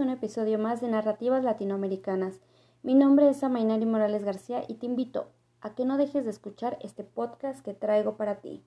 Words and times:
un 0.00 0.08
episodio 0.08 0.58
más 0.58 0.80
de 0.80 0.88
Narrativas 0.88 1.44
Latinoamericanas. 1.44 2.40
Mi 2.82 2.94
nombre 2.94 3.28
es 3.28 3.44
Amainari 3.44 3.84
Morales 3.84 4.24
García 4.24 4.64
y 4.66 4.74
te 4.74 4.86
invito 4.86 5.30
a 5.60 5.74
que 5.74 5.84
no 5.84 5.98
dejes 5.98 6.24
de 6.24 6.30
escuchar 6.30 6.78
este 6.80 7.04
podcast 7.04 7.62
que 7.62 7.74
traigo 7.74 8.16
para 8.16 8.36
ti. 8.36 8.64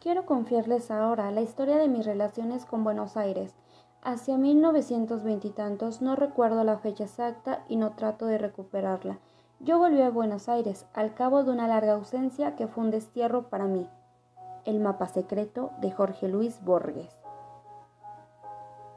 Quiero 0.00 0.26
confiarles 0.26 0.92
ahora 0.92 1.32
la 1.32 1.40
historia 1.40 1.76
de 1.76 1.88
mis 1.88 2.06
relaciones 2.06 2.64
con 2.64 2.84
Buenos 2.84 3.16
Aires. 3.16 3.52
Hacia 4.00 4.38
1920 4.38 5.48
y 5.48 5.50
tantos, 5.50 6.00
no 6.02 6.14
recuerdo 6.14 6.62
la 6.62 6.78
fecha 6.78 7.02
exacta 7.02 7.64
y 7.68 7.74
no 7.74 7.90
trato 7.96 8.26
de 8.26 8.38
recuperarla. 8.38 9.18
Yo 9.58 9.76
volví 9.78 10.00
a 10.00 10.10
Buenos 10.10 10.48
Aires 10.48 10.86
al 10.94 11.14
cabo 11.14 11.42
de 11.42 11.50
una 11.50 11.66
larga 11.66 11.94
ausencia 11.94 12.54
que 12.54 12.68
fue 12.68 12.84
un 12.84 12.92
destierro 12.92 13.48
para 13.48 13.64
mí. 13.64 13.88
El 14.64 14.78
mapa 14.78 15.08
secreto 15.08 15.72
de 15.80 15.90
Jorge 15.90 16.28
Luis 16.28 16.62
Borges. 16.62 17.18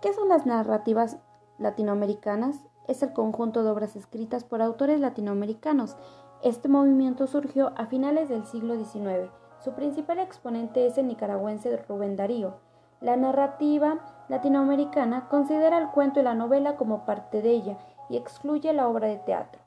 ¿Qué 0.02 0.14
son 0.14 0.30
las 0.30 0.45
narrativas 0.45 1.18
latinoamericanas? 1.58 2.59
Es 2.88 3.02
el 3.02 3.12
conjunto 3.14 3.64
de 3.64 3.72
obras 3.72 3.95
escritas 3.95 4.44
por 4.44 4.62
autores 4.62 5.00
latinoamericanos. 5.00 5.97
Este 6.44 6.68
movimiento 6.68 7.25
surgió 7.25 7.72
a 7.75 7.88
finales 7.88 8.30
del 8.30 8.45
siglo 8.45 8.75
XIX 8.75 9.31
su 9.64 9.73
principal 9.73 10.17
exponente 10.17 10.88
es 10.88 10.98
el 10.98 11.08
nicaragüense 11.08 11.78
Rubén 11.88 12.16
Darío. 12.16 12.56
La 13.00 13.16
narrativa 13.16 14.00
latinoamericana 14.28 15.28
considera 15.30 15.78
el 15.78 15.90
cuento 15.90 16.20
y 16.20 16.23
la 16.23 16.34
novela 16.34 16.76
como 16.78 17.06
parte 17.06 17.44
de 17.44 17.52
ella 17.52 17.78
y 18.09 18.18
excluye 18.18 18.73
la 18.73 18.88
obra 18.88 19.08
de 19.08 19.18
teatro. 19.18 19.62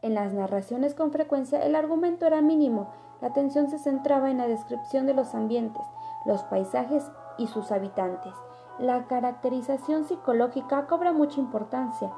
En 0.00 0.14
las 0.14 0.32
narraciones 0.32 0.94
con 0.94 1.10
frecuencia 1.10 1.60
el 1.60 1.74
argumento 1.74 2.24
era 2.24 2.40
mínimo, 2.40 2.92
la 3.20 3.28
atención 3.28 3.68
se 3.68 3.78
centraba 3.78 4.30
en 4.30 4.38
la 4.38 4.46
descripción 4.46 5.06
de 5.06 5.14
los 5.14 5.34
ambientes, 5.34 5.82
los 6.24 6.44
paisajes 6.44 7.10
y 7.36 7.48
sus 7.48 7.72
habitantes. 7.72 8.32
La 8.78 9.06
caracterización 9.06 10.04
psicológica 10.04 10.86
cobra 10.86 11.12
mucha 11.12 11.40
importancia, 11.40 12.12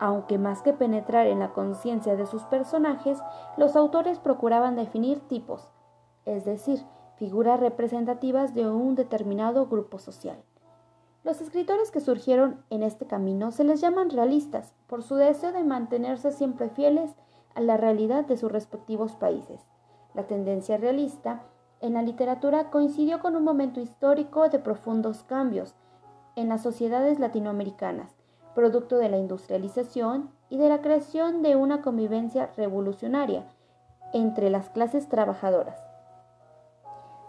aunque 0.00 0.38
más 0.38 0.62
que 0.62 0.72
penetrar 0.72 1.26
en 1.26 1.40
la 1.40 1.52
conciencia 1.52 2.16
de 2.16 2.26
sus 2.26 2.42
personajes, 2.44 3.22
los 3.56 3.76
autores 3.76 4.18
procuraban 4.18 4.76
definir 4.76 5.20
tipos, 5.28 5.73
es 6.26 6.44
decir, 6.44 6.84
figuras 7.16 7.60
representativas 7.60 8.54
de 8.54 8.68
un 8.68 8.94
determinado 8.94 9.66
grupo 9.66 9.98
social. 9.98 10.42
Los 11.22 11.40
escritores 11.40 11.90
que 11.90 12.00
surgieron 12.00 12.62
en 12.70 12.82
este 12.82 13.06
camino 13.06 13.50
se 13.50 13.64
les 13.64 13.80
llaman 13.80 14.10
realistas 14.10 14.74
por 14.86 15.02
su 15.02 15.14
deseo 15.14 15.52
de 15.52 15.64
mantenerse 15.64 16.32
siempre 16.32 16.68
fieles 16.68 17.14
a 17.54 17.60
la 17.60 17.76
realidad 17.76 18.26
de 18.26 18.36
sus 18.36 18.52
respectivos 18.52 19.16
países. 19.16 19.60
La 20.12 20.26
tendencia 20.26 20.76
realista 20.76 21.44
en 21.80 21.94
la 21.94 22.02
literatura 22.02 22.70
coincidió 22.70 23.20
con 23.20 23.36
un 23.36 23.44
momento 23.44 23.80
histórico 23.80 24.48
de 24.48 24.58
profundos 24.58 25.22
cambios 25.22 25.74
en 26.36 26.48
las 26.48 26.62
sociedades 26.62 27.18
latinoamericanas, 27.18 28.16
producto 28.54 28.98
de 28.98 29.08
la 29.08 29.18
industrialización 29.18 30.30
y 30.50 30.58
de 30.58 30.68
la 30.68 30.80
creación 30.80 31.42
de 31.42 31.56
una 31.56 31.80
convivencia 31.80 32.50
revolucionaria 32.56 33.46
entre 34.12 34.50
las 34.50 34.68
clases 34.70 35.08
trabajadoras 35.08 35.93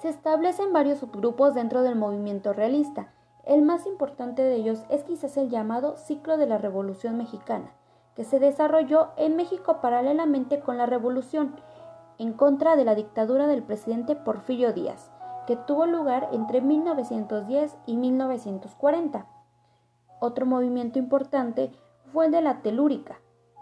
se 0.06 0.12
establecen 0.12 0.72
varios 0.72 1.00
subgrupos 1.00 1.56
dentro 1.56 1.82
del 1.82 1.96
movimiento 1.96 2.54
realista. 2.54 3.08
El 3.44 3.64
más 3.64 3.88
importante 3.88 4.44
de 4.44 4.54
ellos 4.54 4.84
es 4.90 5.04
quizás 5.04 5.36
el 5.36 5.50
llamado 5.50 5.98
ciclo 5.98 6.38
de 6.38 6.46
la 6.46 6.60
Revolución 6.60 7.18
Mexicana, 7.18 7.72
que 8.16 8.24
se 8.24 8.40
desarrolló 8.40 9.08
en 9.18 9.36
México 9.36 9.82
paralelamente 9.82 10.60
con 10.60 10.78
la 10.78 10.86
Revolución, 10.86 11.56
en 12.20 12.34
contra 12.34 12.76
de 12.76 12.86
la 12.86 12.94
dictadura 12.94 13.48
del 13.48 13.64
presidente 13.64 14.16
Porfirio 14.16 14.74
Díaz, 14.74 15.10
que 15.48 15.56
tuvo 15.56 15.88
lugar 15.88 16.30
entre 16.34 16.62
1910 16.62 17.76
y 17.88 17.98
1940. 17.98 19.26
Otro 20.20 20.46
movimiento 20.46 21.00
importante 21.00 21.72
fue 22.14 22.28
el 22.28 22.32
de 22.32 22.42
la 22.42 22.62
telúrica, 22.62 23.22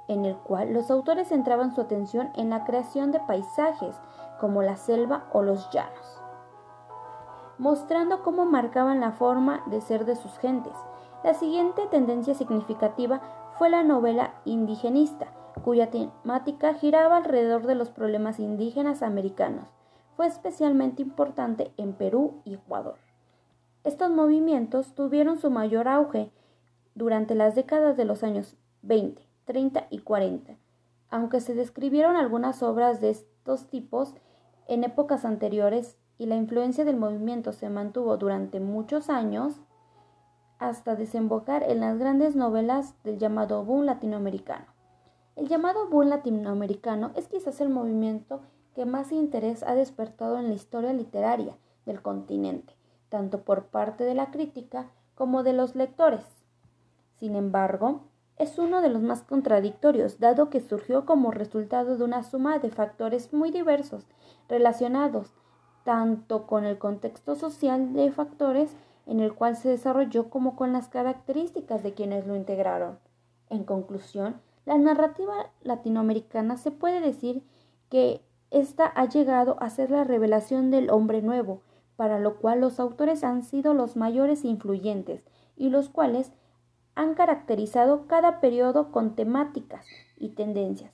en 0.10 0.26
el 0.26 0.36
cual 0.36 0.74
los 0.74 0.92
autores 0.92 1.30
centraban 1.30 1.74
su 1.74 1.80
atención 1.80 2.32
en 2.36 2.50
la 2.50 2.66
creación 2.66 3.14
de 3.14 3.22
paisajes 3.22 3.96
como 4.42 4.62
la 4.62 4.76
selva 4.76 5.30
o 5.32 5.42
los 5.42 5.70
llanos 5.72 6.23
mostrando 7.58 8.24
cómo 8.24 8.46
marcaban 8.46 9.00
la 9.00 9.12
forma 9.12 9.64
de 9.68 9.82
ser 9.82 10.06
de 10.06 10.16
sus 10.16 10.38
gentes. 10.38 10.74
La 11.24 11.34
siguiente 11.34 11.84
tendencia 11.90 12.34
significativa 12.34 13.22
fue 13.58 13.70
la 13.70 13.84
novela 13.84 14.34
indigenista, 14.46 15.28
cuya 15.64 15.90
temática 15.90 16.74
giraba 16.74 17.18
alrededor 17.18 17.66
de 17.66 17.76
los 17.76 17.90
problemas 17.90 18.40
indígenas 18.40 19.04
americanos. 19.04 19.66
Fue 20.16 20.28
especialmente 20.28 21.02
importante 21.02 21.72
en 21.78 21.94
Perú 21.94 22.42
y 22.46 22.56
Ecuador. 22.56 22.98
Estos 23.84 24.10
movimientos 24.10 24.94
tuvieron 24.96 25.40
su 25.40 25.50
mayor 25.50 25.88
auge 25.88 26.32
durante 26.96 27.36
las 27.36 27.56
décadas 27.56 27.98
de 27.98 28.06
los 28.06 28.24
años 28.24 28.56
20, 28.82 29.22
30 29.46 29.88
y 29.90 30.00
40, 30.00 30.56
aunque 31.10 31.40
se 31.40 31.54
describieron 31.54 32.16
algunas 32.16 32.64
obras 32.64 33.02
de 33.02 33.10
estos 33.10 33.68
tipos 33.68 34.16
en 34.68 34.84
épocas 34.84 35.26
anteriores 35.26 35.98
y 36.18 36.26
la 36.26 36.36
influencia 36.36 36.86
del 36.86 36.98
movimiento 36.98 37.52
se 37.52 37.70
mantuvo 37.70 38.18
durante 38.18 38.60
muchos 38.60 39.10
años 39.10 39.60
hasta 40.60 40.96
desembocar 40.96 41.64
en 41.64 41.82
las 41.82 41.98
grandes 41.98 42.36
novelas 42.36 42.96
del 43.04 43.18
llamado 43.18 43.64
boom 43.66 43.86
latinoamericano. 43.86 44.66
El 45.36 45.48
llamado 45.48 45.90
boom 45.90 46.10
latinoamericano 46.10 47.12
es 47.16 47.28
quizás 47.28 47.60
el 47.60 47.70
movimiento 47.70 48.42
que 48.76 48.86
más 48.86 49.12
interés 49.12 49.64
ha 49.64 49.76
despertado 49.76 50.38
en 50.40 50.48
la 50.48 50.54
historia 50.54 50.94
literaria 50.94 51.58
del 51.86 52.02
continente, 52.02 52.76
tanto 53.10 53.42
por 53.42 53.66
parte 53.66 54.04
de 54.04 54.16
la 54.16 54.32
crítica 54.32 54.90
como 55.16 55.44
de 55.44 55.54
los 55.54 55.76
lectores. 55.76 56.26
Sin 57.20 57.36
embargo, 57.36 58.02
es 58.38 58.58
uno 58.58 58.82
de 58.82 58.90
los 58.90 59.02
más 59.02 59.22
contradictorios, 59.22 60.20
dado 60.20 60.50
que 60.50 60.60
surgió 60.60 61.06
como 61.06 61.32
resultado 61.32 61.98
de 61.98 62.04
una 62.04 62.24
suma 62.24 62.60
de 62.60 62.70
factores 62.70 63.32
muy 63.34 63.52
diversos 63.52 64.08
relacionados 64.50 65.34
tanto 65.84 66.48
con 66.48 66.66
el 66.66 66.78
contexto 66.78 67.36
social 67.36 67.94
de 67.94 68.12
factores 68.12 68.76
en 69.06 69.20
el 69.20 69.34
cual 69.34 69.56
se 69.56 69.70
desarrolló 69.70 70.30
como 70.30 70.56
con 70.56 70.74
las 70.74 70.88
características 70.88 71.84
de 71.84 71.94
quienes 71.94 72.26
lo 72.26 72.36
integraron. 72.36 73.00
En 73.50 73.64
conclusión, 73.64 74.42
la 74.66 74.78
narrativa 74.78 75.52
latinoamericana 75.62 76.58
se 76.58 76.72
puede 76.72 77.02
decir 77.02 77.44
que 77.90 78.22
ésta 78.50 78.86
ha 78.86 79.06
llegado 79.06 79.58
a 79.62 79.70
ser 79.70 79.92
la 79.92 80.04
revelación 80.04 80.72
del 80.72 80.90
hombre 80.90 81.22
nuevo, 81.22 81.62
para 81.96 82.20
lo 82.20 82.38
cual 82.38 82.62
los 82.62 82.80
autores 82.80 83.24
han 83.24 83.44
sido 83.44 83.74
los 83.74 83.96
mayores 83.96 84.46
influyentes 84.46 85.24
y 85.56 85.70
los 85.70 85.90
cuales 85.90 86.32
han 86.96 87.14
caracterizado 87.14 88.08
cada 88.08 88.40
periodo 88.40 88.92
con 88.92 89.16
temáticas 89.16 89.86
y 90.18 90.30
tendencias. 90.30 90.94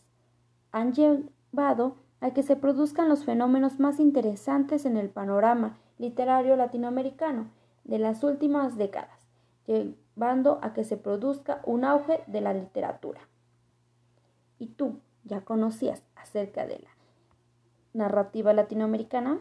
Han 0.71 0.93
llevado 0.93 1.95
a 2.21 2.31
que 2.31 2.43
se 2.43 2.55
produzcan 2.55 3.09
los 3.09 3.25
fenómenos 3.25 3.79
más 3.79 3.99
interesantes 3.99 4.85
en 4.85 4.97
el 4.97 5.09
panorama 5.09 5.77
literario 5.97 6.55
latinoamericano 6.55 7.49
de 7.83 7.99
las 7.99 8.23
últimas 8.23 8.77
décadas, 8.77 9.27
llevando 9.65 10.59
a 10.61 10.73
que 10.73 10.83
se 10.83 10.97
produzca 10.97 11.61
un 11.65 11.85
auge 11.85 12.23
de 12.27 12.41
la 12.41 12.53
literatura. 12.53 13.21
¿Y 14.57 14.67
tú 14.67 14.99
ya 15.23 15.41
conocías 15.41 16.03
acerca 16.15 16.65
de 16.65 16.79
la 16.79 16.89
narrativa 17.93 18.53
latinoamericana? 18.53 19.39